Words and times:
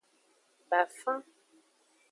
Bafan. 0.71 1.23